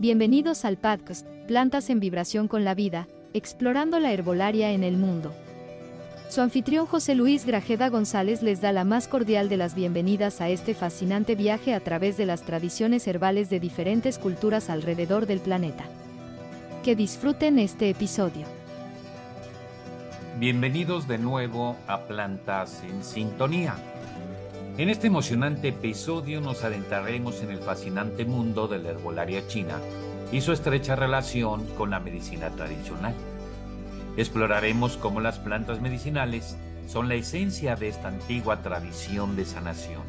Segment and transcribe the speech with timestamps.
[0.00, 5.34] Bienvenidos al podcast Plantas en Vibración con la Vida, explorando la herbolaria en el mundo.
[6.28, 10.50] Su anfitrión José Luis Grajeda González les da la más cordial de las bienvenidas a
[10.50, 15.82] este fascinante viaje a través de las tradiciones herbales de diferentes culturas alrededor del planeta.
[16.84, 18.46] Que disfruten este episodio.
[20.38, 23.74] Bienvenidos de nuevo a Plantas en Sintonía.
[24.78, 29.80] En este emocionante episodio nos adentraremos en el fascinante mundo de la herbolaria china
[30.30, 33.12] y su estrecha relación con la medicina tradicional.
[34.16, 36.56] Exploraremos cómo las plantas medicinales
[36.86, 40.02] son la esencia de esta antigua tradición de sanación.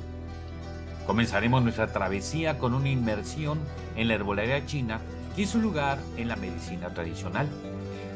[1.07, 3.57] Comenzaremos nuestra travesía con una inmersión
[3.95, 4.99] en la herbolaria china
[5.35, 7.49] y su lugar en la medicina tradicional.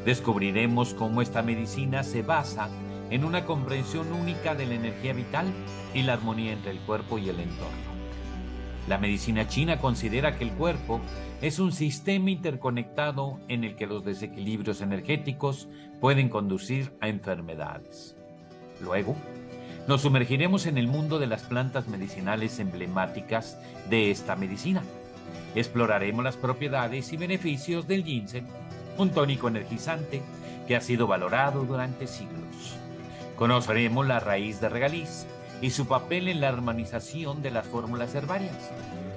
[0.04, 2.68] Descubriremos cómo esta medicina se basa
[3.10, 5.46] en una comprensión única de la energía vital
[5.92, 7.94] y la armonía entre el cuerpo y el entorno.
[8.88, 11.00] La medicina china considera que el cuerpo
[11.40, 15.68] es un sistema interconectado en el que los desequilibrios energéticos
[16.00, 18.16] pueden conducir a enfermedades.
[18.80, 19.16] Luego,
[19.88, 23.58] nos sumergiremos en el mundo de las plantas medicinales emblemáticas
[23.88, 24.82] de esta medicina.
[25.54, 28.46] Exploraremos las propiedades y beneficios del ginseng,
[28.98, 30.22] un tónico energizante
[30.66, 32.78] que ha sido valorado durante siglos.
[33.36, 35.26] Conoceremos la raíz de regaliz
[35.60, 38.70] y su papel en la armonización de las fórmulas herbarias,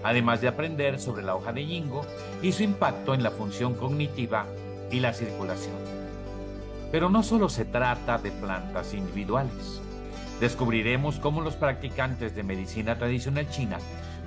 [0.04, 2.04] además de aprender sobre la hoja de yingo
[2.42, 4.48] y su impacto en la función cognitiva
[4.92, 5.76] y la circulación.
[6.92, 9.82] Pero no solo se trata de plantas individuales.
[10.40, 13.78] Descubriremos cómo los practicantes de medicina tradicional china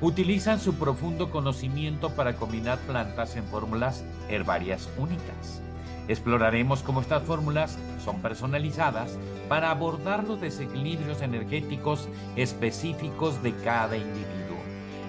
[0.00, 5.62] utilizan su profundo conocimiento para combinar plantas en fórmulas herbarias únicas
[6.10, 9.16] Exploraremos cómo estas fórmulas son personalizadas
[9.48, 14.58] para abordar los desequilibrios energéticos específicos de cada individuo.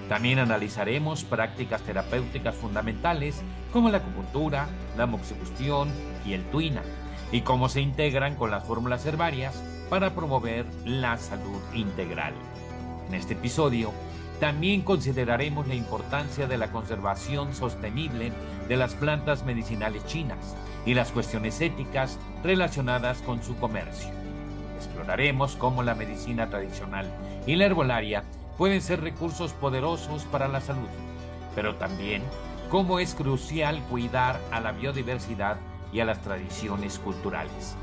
[0.08, 5.88] También analizaremos prácticas terapéuticas fundamentales como la acupuntura, la moxibustión
[6.24, 6.82] y el tuina,
[7.32, 9.60] y cómo se integran con las fórmulas herbarias
[9.90, 12.32] para promover la salud integral.
[13.08, 13.90] En este episodio
[14.42, 18.32] también consideraremos la importancia de la conservación sostenible
[18.66, 24.10] de las plantas medicinales chinas y las cuestiones éticas relacionadas con su comercio.
[24.78, 27.08] Exploraremos cómo la medicina tradicional
[27.46, 28.24] y la herbolaria
[28.58, 30.88] pueden ser recursos poderosos para la salud,
[31.54, 32.20] pero también
[32.68, 35.58] cómo es crucial cuidar a la biodiversidad
[35.92, 37.76] y a las tradiciones culturales.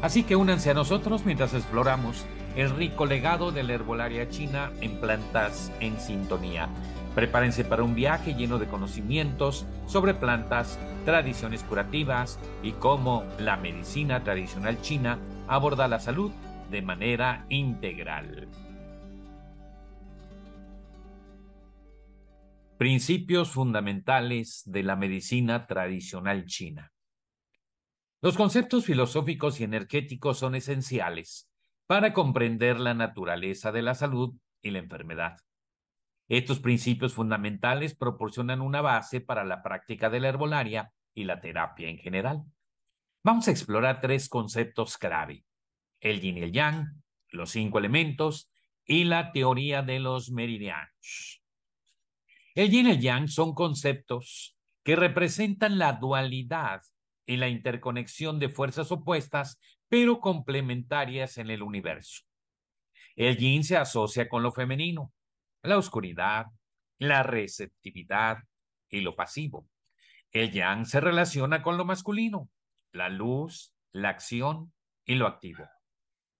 [0.00, 2.24] Así que únanse a nosotros mientras exploramos
[2.56, 6.68] el rico legado de la herbolaria china en plantas en sintonía.
[7.14, 14.22] Prepárense para un viaje lleno de conocimientos sobre plantas, tradiciones curativas y cómo la medicina
[14.22, 16.30] tradicional china aborda la salud
[16.70, 18.48] de manera integral.
[22.76, 26.92] Principios fundamentales de la medicina tradicional china.
[28.20, 31.47] Los conceptos filosóficos y energéticos son esenciales
[31.88, 35.38] para comprender la naturaleza de la salud y la enfermedad.
[36.28, 41.88] Estos principios fundamentales proporcionan una base para la práctica de la herbolaria y la terapia
[41.88, 42.44] en general.
[43.24, 45.46] Vamos a explorar tres conceptos clave,
[46.00, 48.52] el yin y el yang, los cinco elementos
[48.84, 51.42] y la teoría de los meridianos.
[52.54, 56.82] El yin y el yang son conceptos que representan la dualidad
[57.24, 62.24] y la interconexión de fuerzas opuestas, pero complementarias en el universo.
[63.16, 65.12] El yin se asocia con lo femenino,
[65.62, 66.46] la oscuridad,
[66.98, 68.38] la receptividad
[68.88, 69.68] y lo pasivo.
[70.30, 72.50] El yang se relaciona con lo masculino,
[72.92, 74.72] la luz, la acción
[75.04, 75.68] y lo activo.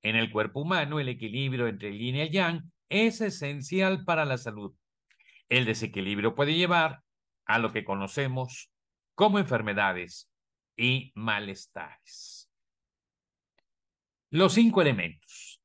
[0.02, 4.24] En el cuerpo humano, el equilibrio entre el yin y el yang es esencial para
[4.24, 4.74] la salud.
[5.48, 7.02] El desequilibrio puede llevar
[7.46, 8.70] a lo que conocemos
[9.14, 10.30] como enfermedades
[10.76, 12.47] y malestares.
[14.30, 15.62] Los cinco elementos.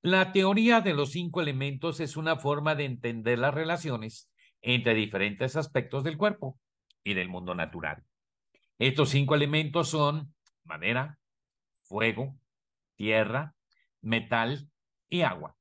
[0.00, 4.30] La teoría de los cinco elementos es una forma de entender las relaciones
[4.62, 6.58] entre diferentes aspectos del cuerpo
[7.04, 8.02] y del mundo natural.
[8.78, 10.34] Estos cinco elementos son
[10.64, 11.18] madera,
[11.82, 12.38] fuego,
[12.94, 13.54] tierra,
[14.00, 14.70] metal
[15.10, 15.54] y agua.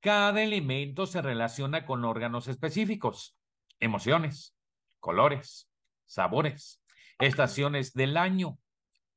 [0.00, 3.36] Cada elemento se relaciona con órganos específicos,
[3.80, 4.56] emociones,
[4.98, 5.68] colores,
[6.06, 6.82] sabores,
[7.18, 8.58] estaciones del año,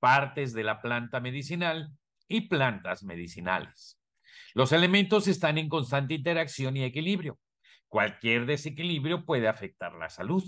[0.02, 1.90] partes de la planta medicinal
[2.28, 4.00] y plantas medicinales.
[4.54, 7.40] Los elementos están en constante interacción y equilibrio.
[7.88, 10.44] Cualquier desequilibrio puede afectar la salud.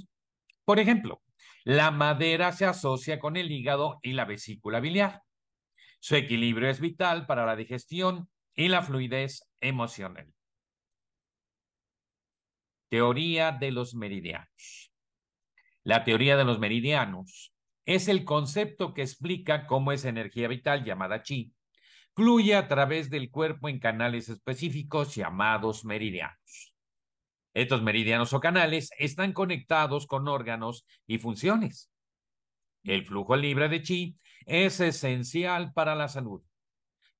[0.65, 1.21] Por ejemplo,
[1.63, 5.23] la madera se asocia con el hígado y la vesícula biliar.
[5.99, 10.33] Su equilibrio es vital para la digestión y la fluidez emocional.
[12.89, 14.93] Teoría de los meridianos.
[15.83, 17.53] La teoría de los meridianos
[17.85, 21.53] es el concepto que explica cómo esa energía vital llamada chi
[22.17, 26.73] fluye a través del cuerpo en canales específicos llamados meridianos.
[27.53, 31.91] Estos meridianos o canales están conectados con órganos y funciones.
[32.83, 34.17] El flujo libre de chi
[34.47, 36.41] es esencial para la salud.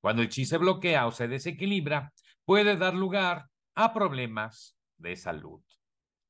[0.01, 2.11] Cuando el chi se bloquea o se desequilibra,
[2.43, 3.45] puede dar lugar
[3.75, 5.61] a problemas de salud.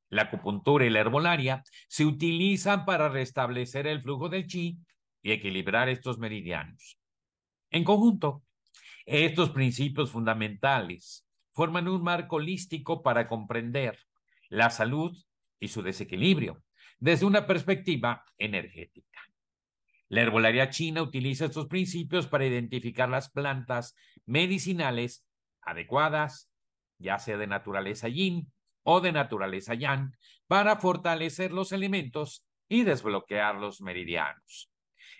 [0.10, 4.78] La acupuntura y la herbolaria se utilizan para restablecer el flujo del chi
[5.22, 7.00] y equilibrar estos meridianos.
[7.70, 8.44] En conjunto,
[9.08, 13.98] estos principios fundamentales forman un marco holístico para comprender
[14.50, 15.18] la salud
[15.60, 16.62] y su desequilibrio
[17.00, 19.22] desde una perspectiva energética.
[20.10, 23.96] La herbolaria china utiliza estos principios para identificar las plantas
[24.26, 25.26] medicinales
[25.62, 26.52] adecuadas,
[26.98, 28.52] ya sea de naturaleza yin
[28.84, 30.16] o de naturaleza yang,
[30.48, 34.70] para fortalecer los elementos y desbloquear los meridianos.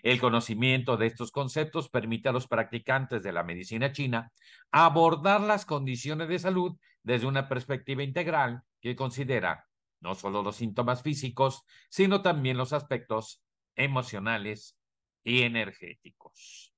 [0.02, 4.32] El conocimiento de estos conceptos permite a los practicantes de la medicina china
[4.70, 9.66] abordar las condiciones de salud desde una perspectiva integral que considera
[10.00, 13.42] no solo los síntomas físicos, sino también los aspectos
[13.74, 14.76] emocionales
[15.24, 16.72] y energéticos.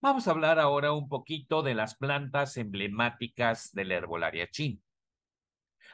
[0.00, 4.80] Vamos a hablar ahora un poquito de las plantas emblemáticas de la herbolaria china.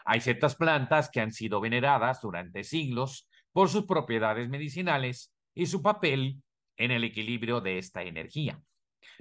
[0.05, 5.82] Hay ciertas plantas que han sido veneradas durante siglos por sus propiedades medicinales y su
[5.82, 6.43] papel
[6.76, 8.62] en el equilibrio de esta energía.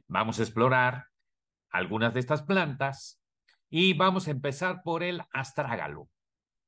[0.08, 1.08] Vamos a explorar
[1.72, 3.22] algunas de estas plantas
[3.70, 6.10] y vamos a empezar por el astrágalo,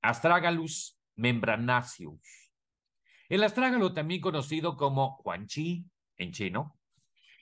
[0.01, 2.53] Astragalus membranaceus.
[3.27, 5.85] El astrágalo, también conocido como huanchi
[6.15, 6.79] en chino,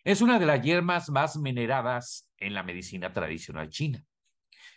[0.04, 4.04] es una de las hierbas más veneradas en la medicina tradicional china.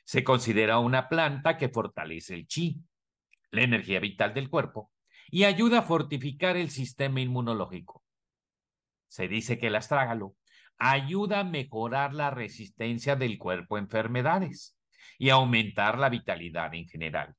[0.04, 2.78] Se considera una planta que fortalece el chi,
[3.50, 4.90] la energía vital del cuerpo,
[5.30, 8.02] y ayuda a fortificar el sistema inmunológico.
[9.08, 10.36] Se dice que el astrágalo
[10.78, 14.76] ayuda a mejorar la resistencia del cuerpo a enfermedades
[15.18, 17.34] y aumentar la vitalidad en general.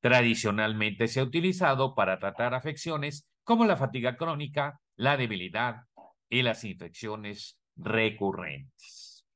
[0.00, 5.82] Tradicionalmente se ha utilizado para tratar afecciones como la fatiga crónica, la debilidad
[6.28, 9.26] y las infecciones recurrentes.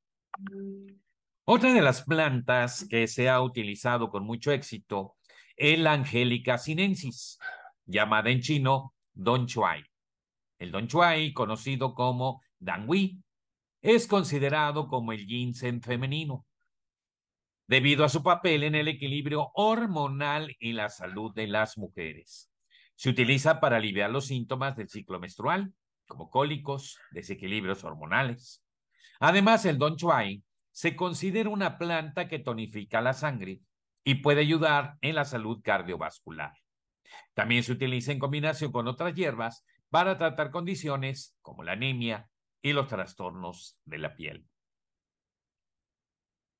[1.44, 5.16] Otra de las plantas que se ha utilizado con mucho éxito
[5.56, 7.38] es la Angélica sinensis,
[7.86, 9.84] llamada en chino Don Chuai.
[10.58, 13.22] El Don Chuai, conocido como Dangui,
[13.82, 16.46] es considerado como el ginseng femenino,
[17.66, 22.50] debido a su papel en el equilibrio hormonal y la salud de las mujeres.
[22.96, 25.72] Se utiliza para aliviar los síntomas del ciclo menstrual,
[26.06, 28.62] como cólicos, desequilibrios hormonales.
[29.20, 30.42] Además, el Don Chuai
[30.72, 33.60] se considera una planta que tonifica la sangre
[34.04, 36.52] y puede ayudar en la salud cardiovascular.
[37.34, 42.28] También se utiliza en combinación con otras hierbas para tratar condiciones como la anemia
[42.62, 44.46] y los trastornos de la piel.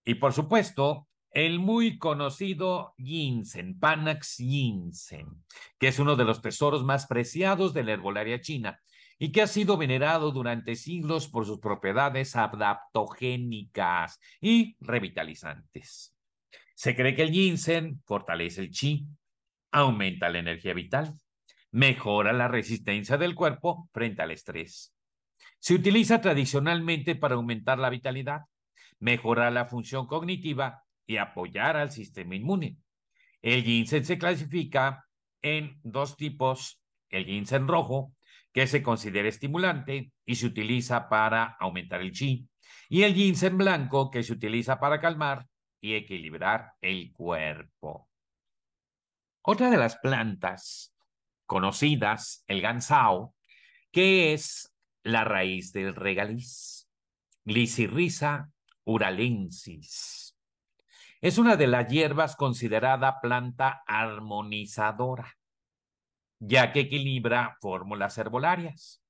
[0.05, 5.45] Y por supuesto, el muy conocido ginseng, Panax ginseng,
[5.79, 8.81] que es uno de los tesoros más preciados de la herbolaria china
[9.19, 16.17] y que ha sido venerado durante siglos por sus propiedades adaptogénicas y revitalizantes.
[16.75, 19.07] Se cree que el ginseng fortalece el chi,
[19.73, 21.15] aumenta la energía vital,
[21.71, 24.95] mejora la resistencia del cuerpo frente al estrés.
[25.59, 28.43] Se utiliza tradicionalmente para aumentar la vitalidad,
[28.99, 32.79] mejorar la función cognitiva y apoyar al sistema inmune.
[33.43, 35.07] El ginseng se clasifica
[35.43, 38.13] en dos tipos, el ginseng rojo
[38.53, 42.49] que se considera estimulante y se utiliza para aumentar el chi,
[42.89, 45.47] y el ginseng blanco, que se utiliza para calmar
[45.81, 48.10] y equilibrar el cuerpo.
[49.43, 50.95] Otra de las plantas
[51.47, 53.35] conocidas, el gansao,
[53.91, 56.89] que es la raíz del regaliz,
[57.45, 58.51] Glycyrrhiza
[58.85, 60.37] uralensis.
[61.21, 65.37] Es una de las hierbas considerada planta armonizadora
[66.41, 69.03] ya que equilibra fórmulas herbolarias.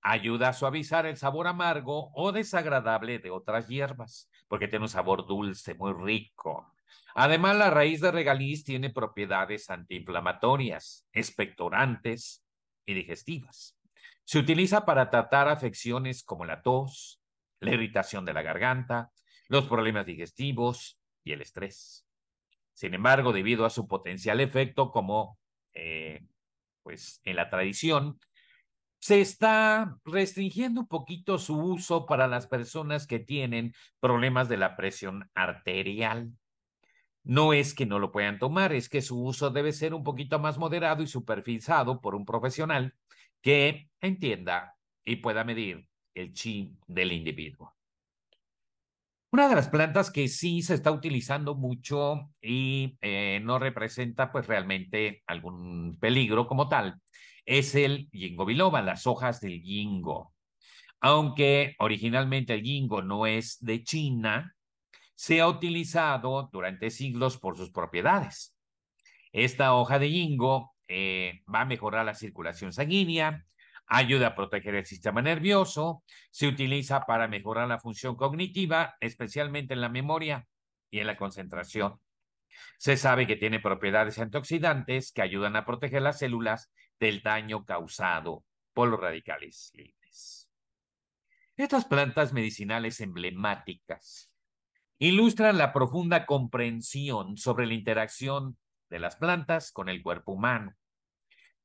[0.00, 5.26] Ayuda a suavizar el sabor amargo o desagradable de otras hierbas, porque tiene un sabor
[5.26, 6.73] dulce, muy rico.
[7.14, 12.44] Además, la raíz de regaliz tiene propiedades antiinflamatorias, expectorantes
[12.86, 13.78] y digestivas.
[14.24, 17.20] Se utiliza para tratar afecciones como la tos,
[17.60, 19.10] la irritación de la garganta,
[19.48, 22.06] los problemas digestivos y el estrés.
[22.72, 25.38] Sin embargo, debido a su potencial efecto como
[25.74, 26.26] eh,
[26.82, 28.18] pues en la tradición,
[29.00, 34.76] se está restringiendo un poquito su uso para las personas que tienen problemas de la
[34.76, 36.32] presión arterial.
[37.24, 40.38] No es que no lo puedan tomar, es que su uso debe ser un poquito
[40.38, 42.94] más moderado y supervisado por un profesional
[43.40, 47.74] que entienda y pueda medir el chi del individuo.
[49.32, 54.46] Una de las plantas que sí se está utilizando mucho y eh, no representa pues
[54.46, 57.00] realmente algún peligro como tal
[57.46, 60.32] es el ginkgo biloba, las hojas del ginkgo.
[61.00, 64.54] Aunque originalmente el ginkgo no es de China,
[65.14, 68.56] se ha utilizado durante siglos por sus propiedades.
[69.32, 73.46] Esta hoja de ginkgo eh, va a mejorar la circulación sanguínea,
[73.86, 79.80] ayuda a proteger el sistema nervioso, se utiliza para mejorar la función cognitiva, especialmente en
[79.80, 80.46] la memoria
[80.90, 82.00] y en la concentración.
[82.78, 88.44] Se sabe que tiene propiedades antioxidantes que ayudan a proteger las células del daño causado
[88.72, 90.48] por los radicales libres.
[91.56, 94.33] Estas plantas medicinales emblemáticas
[94.98, 98.56] ilustran la profunda comprensión sobre la interacción
[98.90, 100.74] de las plantas con el cuerpo humano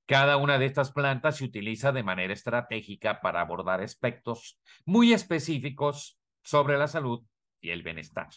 [0.10, 6.18] cada una de estas plantas se utiliza de manera estratégica para abordar aspectos muy específicos
[6.42, 7.22] sobre la salud
[7.62, 8.28] y el bienestar.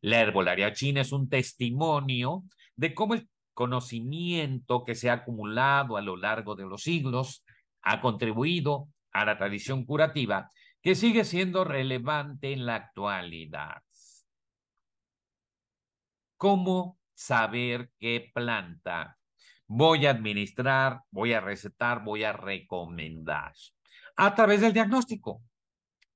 [0.00, 6.00] La herbolaria china es un testimonio de cómo el conocimiento que se ha acumulado a
[6.00, 7.44] lo largo de los siglos
[7.82, 10.48] ha contribuido a la tradición curativa
[10.80, 13.82] que sigue siendo relevante en la actualidad.
[16.38, 19.18] ¿Cómo saber qué planta
[19.66, 23.52] voy a administrar, voy a recetar, voy a recomendar
[24.16, 25.42] a través del diagnóstico.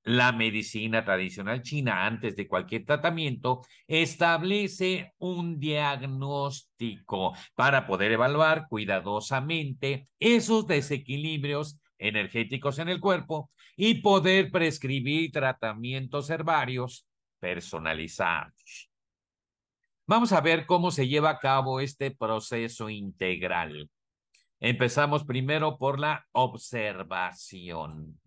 [0.04, 10.08] La medicina tradicional china, antes de cualquier tratamiento, establece un diagnóstico para poder evaluar cuidadosamente
[10.18, 17.06] esos desequilibrios energéticos en el cuerpo y poder prescribir tratamientos herbarios
[17.38, 18.91] personalizados.
[20.12, 23.88] Vamos a ver cómo se lleva a cabo este proceso integral.
[24.60, 28.20] Empezamos primero por la observación.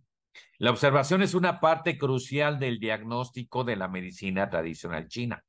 [0.57, 5.45] La observación es una parte crucial del diagnóstico de la medicina tradicional china.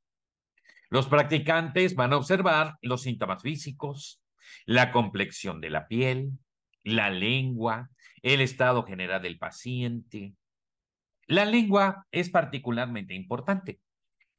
[0.91, 4.21] Los practicantes van a observar los síntomas físicos,
[4.67, 6.33] la complexión de la piel,
[6.85, 7.89] la lengua,
[8.21, 10.35] el estado general del paciente.
[11.29, 13.81] La lengua es particularmente importante,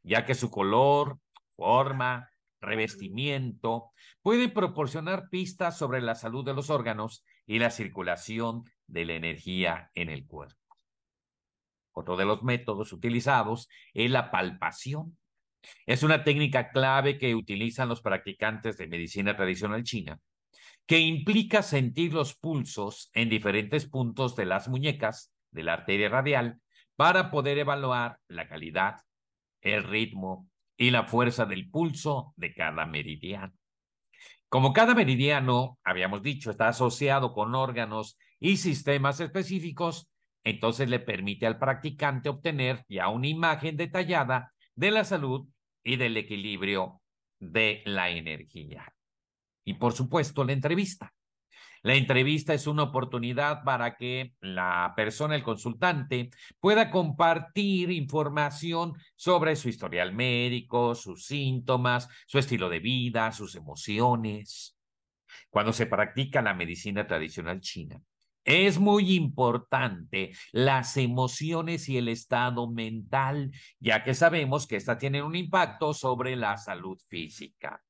[0.04, 1.18] ya que su color,
[1.58, 2.30] forma,
[2.62, 9.14] revestimiento, pueden proporcionar pistas sobre la salud de los órganos y la circulación de la
[9.16, 10.56] energía en el cuerpo.
[11.92, 15.18] Otro de los métodos utilizados es la palpación.
[15.86, 20.20] Es una técnica clave que utilizan los practicantes de medicina tradicional china,
[20.86, 26.62] que implica sentir los pulsos en diferentes puntos de las muñecas de la arteria radial
[26.96, 29.02] para poder evaluar la calidad,
[29.62, 30.48] el ritmo
[30.78, 33.54] y la fuerza del pulso de cada meridiano.
[34.50, 40.10] Como cada meridiano, habíamos dicho, está asociado con órganos y sistemas específicos,
[40.44, 45.48] entonces le permite al practicante obtener ya una imagen detallada de la salud
[45.84, 47.02] y del equilibrio
[47.40, 48.94] de la energía.
[49.66, 51.14] Y por supuesto, la entrevista.
[51.88, 59.56] La entrevista es una oportunidad para que la persona, el consultante, pueda compartir información sobre
[59.56, 64.78] su historial médico, sus síntomas, su estilo de vida, sus emociones.
[65.50, 68.02] Cuando se practica la medicina tradicional china,
[68.44, 75.24] es muy importante las emociones y el estado mental, ya que sabemos que éstas tienen
[75.24, 77.82] un impacto sobre la salud física.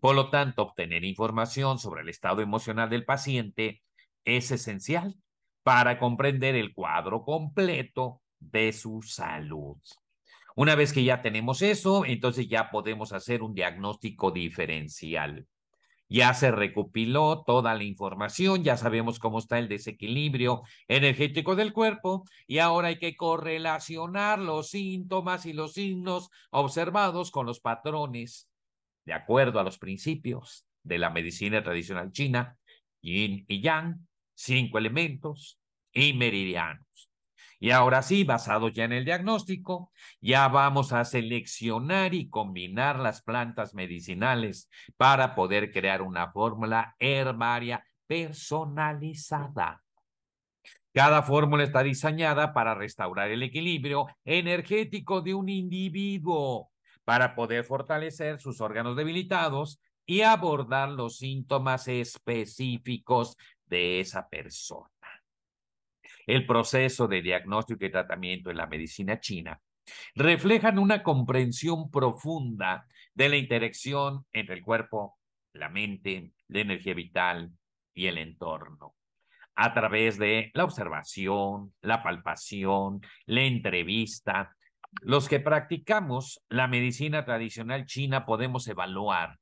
[0.00, 3.82] Por lo tanto, obtener información sobre el estado emocional del paciente
[4.24, 5.16] es esencial
[5.62, 9.76] para comprender el cuadro completo de su salud.
[10.54, 15.46] Una vez que ya tenemos eso, entonces ya podemos hacer un diagnóstico diferencial.
[16.08, 22.24] Ya se recopiló toda la información, ya sabemos cómo está el desequilibrio energético del cuerpo
[22.46, 28.48] y ahora hay que correlacionar los síntomas y los signos observados con los patrones
[29.06, 32.58] de acuerdo a los principios de la medicina tradicional china,
[33.00, 35.58] yin y yang, cinco elementos
[35.92, 36.84] y meridianos.
[37.58, 43.22] Y ahora sí, basado ya en el diagnóstico, ya vamos a seleccionar y combinar las
[43.22, 49.82] plantas medicinales para poder crear una fórmula herbaria personalizada.
[50.92, 56.70] Cada fórmula está diseñada para restaurar el equilibrio energético de un individuo
[57.06, 64.90] para poder fortalecer sus órganos debilitados y abordar los síntomas específicos de esa persona.
[66.26, 69.60] El proceso de diagnóstico y tratamiento en la medicina china
[70.16, 75.16] reflejan una comprensión profunda de la interacción entre el cuerpo,
[75.52, 77.52] la mente, la energía vital
[77.94, 78.96] y el entorno.
[79.54, 84.56] A través de la observación, la palpación, la entrevista,
[85.02, 89.38] los que practicamos la medicina tradicional china podemos evaluar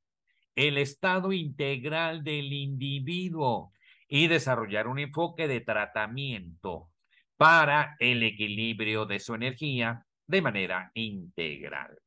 [0.56, 3.72] el estado integral del individuo
[4.08, 6.90] y desarrollar un enfoque de tratamiento
[7.36, 11.98] para el equilibrio de su energía de manera integral.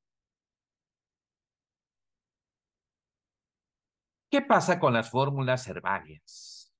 [4.29, 6.73] ¿Qué pasa con las fórmulas herbarias?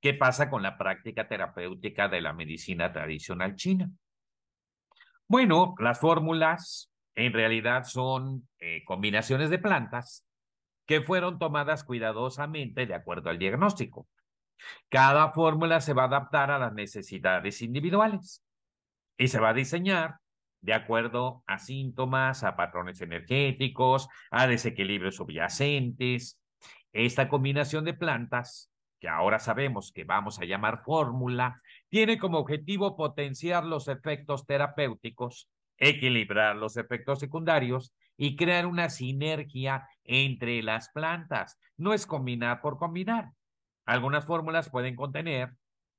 [0.00, 3.90] ¿Qué pasa con la práctica terapéutica de la medicina tradicional china?
[5.28, 10.24] Bueno, las fórmulas en realidad son eh, combinaciones de plantas
[10.86, 14.06] que fueron tomadas cuidadosamente de acuerdo al diagnóstico.
[14.88, 18.44] Cada fórmula se va a adaptar a las necesidades individuales
[19.16, 20.16] y se va a diseñar
[20.60, 26.40] de acuerdo a síntomas, a patrones energéticos, a desequilibrios subyacentes,
[26.92, 32.96] esta combinación de plantas, que ahora sabemos que vamos a llamar fórmula, tiene como objetivo
[32.96, 35.48] potenciar los efectos terapéuticos,
[35.78, 41.58] equilibrar los efectos secundarios y crear una sinergia entre las plantas.
[41.76, 43.30] No es combinar por combinar.
[43.86, 45.50] Algunas fórmulas pueden contener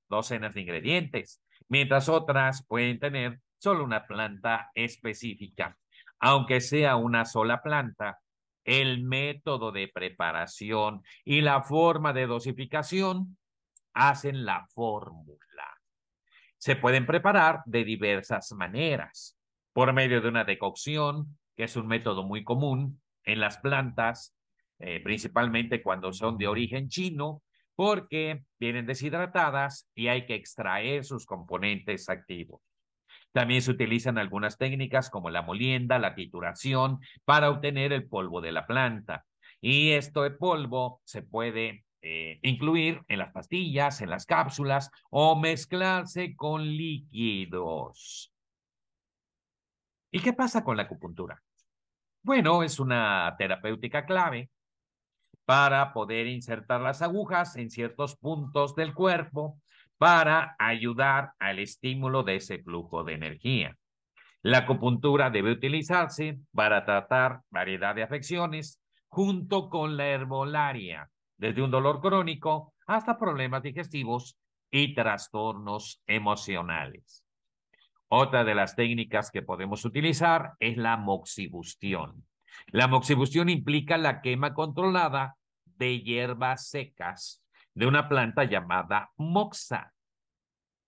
[0.09, 5.77] docenas de ingredientes, mientras otras pueden tener solo una planta específica.
[6.19, 8.19] Aunque sea una sola planta,
[8.63, 13.37] el método de preparación y la forma de dosificación
[13.93, 15.44] hacen la fórmula.
[16.65, 19.37] Se pueden preparar de diversas maneras,
[19.71, 24.35] por medio de una decocción, que es un método muy común en las plantas,
[24.79, 27.43] eh, principalmente cuando son de origen chino,
[27.75, 32.61] porque vienen deshidratadas y hay que extraer sus componentes activos.
[33.31, 38.51] También se utilizan algunas técnicas como la molienda, la trituración, para obtener el polvo de
[38.51, 39.23] la planta.
[39.61, 45.35] Y esto de polvo se puede eh, incluir en las pastillas, en las cápsulas o
[45.35, 48.31] mezclarse con líquidos.
[50.11, 51.41] ¿Y qué pasa con la acupuntura?
[52.21, 54.51] Bueno, es una terapéutica clave
[55.45, 59.59] para poder insertar las agujas en ciertos puntos del cuerpo
[59.97, 63.75] para ayudar al estímulo de ese flujo de energía.
[64.43, 71.71] La acupuntura debe utilizarse para tratar variedad de afecciones junto con la herbolaria, desde un
[71.71, 74.37] dolor crónico hasta problemas digestivos
[74.71, 77.23] y trastornos emocionales.
[78.07, 82.25] Otra de las técnicas que podemos utilizar es la moxibustión.
[82.67, 87.43] La moxibustión implica la quema controlada de hierbas secas
[87.73, 89.93] de una planta llamada moxa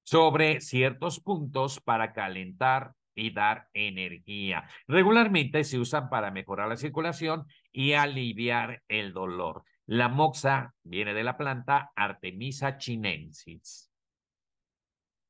[0.03, 4.69] sobre ciertos puntos para calentar y dar energía.
[4.87, 9.63] Regularmente se usan para mejorar la circulación y aliviar el dolor.
[9.87, 13.89] La moxa viene de la planta Artemisa chinensis.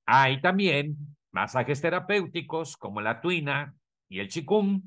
[0.06, 0.98] Hay también
[1.32, 3.76] masajes terapéuticos como la tuina
[4.10, 4.82] y el chikung,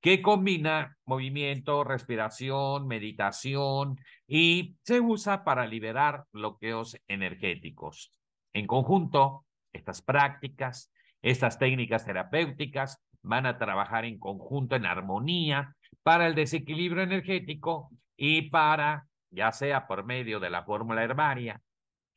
[0.00, 8.12] que combina movimiento, respiración, meditación y se usa para liberar bloqueos energéticos.
[8.52, 16.26] En conjunto, estas prácticas, estas técnicas terapéuticas van a trabajar en conjunto, en armonía, para
[16.26, 21.60] el desequilibrio energético y para, ya sea por medio de la fórmula herbaria,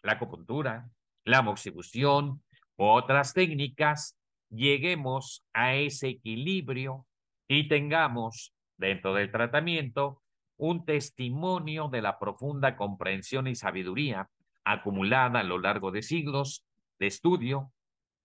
[0.04, 0.88] la acupuntura,
[1.24, 2.44] la moxibustión
[2.78, 4.18] u otras técnicas,
[4.50, 7.08] lleguemos a ese equilibrio
[7.48, 10.22] y tengamos dentro del tratamiento
[10.58, 14.30] un testimonio de la profunda comprensión y sabiduría
[14.64, 16.66] acumulada a lo largo de siglos
[17.00, 17.72] de estudio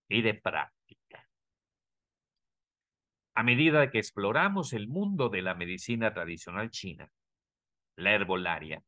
[0.09, 1.29] y de práctica.
[3.35, 7.11] A medida que exploramos el mundo de la medicina tradicional china,
[8.01, 8.83] la herbolaria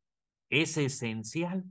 [0.50, 1.64] es esencial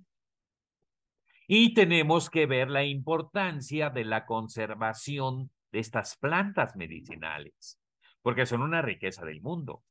[1.48, 7.82] y tenemos que ver la importancia de la conservación de estas plantas medicinales
[8.22, 9.84] porque son una riqueza del mundo.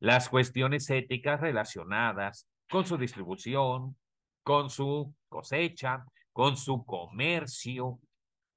[0.00, 3.96] Las cuestiones éticas relacionadas con su distribución,
[4.42, 8.00] con su cosecha, con su comercio,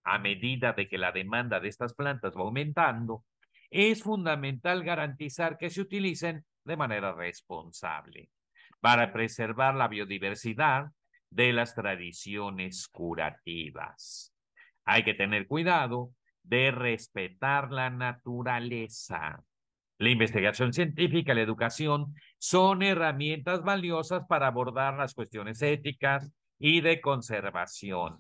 [0.03, 3.25] a medida de que la demanda de estas plantas va aumentando,
[3.69, 8.29] es fundamental garantizar que se utilicen de manera responsable
[8.81, 10.87] para preservar la biodiversidad
[11.29, 14.33] de las tradiciones curativas.
[14.83, 16.11] Hay que tener cuidado
[16.43, 19.43] de respetar la naturaleza.
[19.97, 26.81] La investigación científica y la educación son herramientas valiosas para abordar las cuestiones éticas y
[26.81, 28.19] de conservación.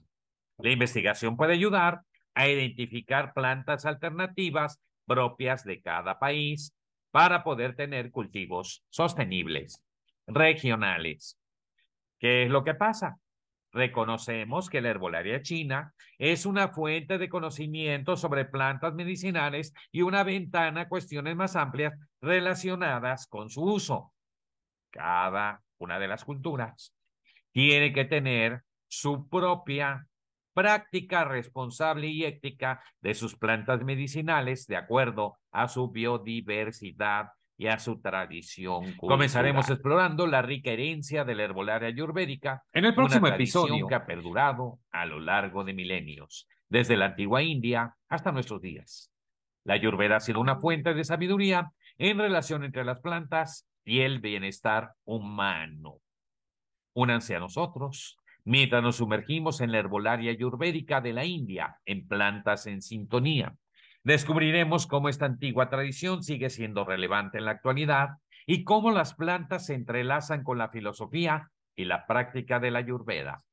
[0.57, 2.01] La investigación puede ayudar
[2.33, 6.73] a identificar plantas alternativas propias de cada país
[7.15, 9.81] para poder tener cultivos sostenibles,
[10.27, 11.39] regionales.
[12.19, 13.19] ¿Qué es lo que pasa?
[13.71, 20.25] Reconocemos que la herbolaria china es una fuente de conocimiento sobre plantas medicinales y una
[20.25, 24.11] ventana a cuestiones más amplias relacionadas con su uso.
[24.89, 26.93] Cada una de las culturas
[27.53, 30.05] tiene que tener su propia
[30.55, 37.77] práctica responsable y ética de sus plantas medicinales de acuerdo a su biodiversidad y a
[37.77, 39.17] su tradición cultural.
[39.17, 44.05] Comenzaremos explorando la rica herencia de la herbolaria ayurvédica en el próximo episodio que ha
[44.05, 49.11] perdurado a lo largo de milenios, desde la antigua India hasta nuestros días.
[49.65, 54.19] La ayurveda ha sido una fuente de sabiduría en relación entre las plantas y el
[54.19, 55.99] bienestar humano.
[56.93, 62.67] Únanse a nosotros mientras nos sumergimos en la herbolaria ayurvédica de la India, en plantas
[62.67, 63.55] en sintonía
[64.05, 68.09] Descubriremos cómo esta antigua tradición sigue siendo relevante en la actualidad
[68.45, 73.43] y cómo las plantas se entrelazan con la filosofía y la práctica de la Ayurveda.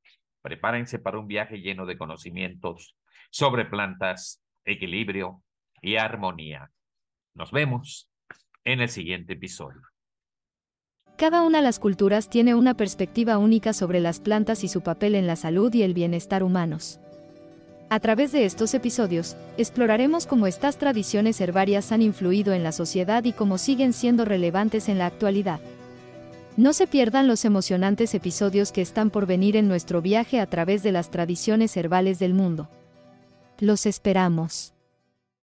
[0.43, 2.95] Prepárense para un viaje lleno de conocimientos
[3.31, 5.41] sobre plantas, equilibrio
[5.81, 6.69] y armonía.
[7.33, 8.11] Nos vemos
[8.63, 9.92] en el siguiente episodio.
[11.15, 15.13] Cada una de las culturas tiene una perspectiva única sobre las plantas y su papel
[15.15, 16.99] en la salud y el bienestar humanos.
[17.89, 23.23] A través de estos episodios, exploraremos cómo estas tradiciones herbarias han influido en la sociedad
[23.23, 25.59] y cómo siguen siendo relevantes en la actualidad.
[26.57, 30.81] No se pierdan los emocionantes episodios que están por venir en nuestro viaje a través
[30.81, 32.67] de las tradiciones herbales del mundo.
[33.59, 34.72] Los esperamos.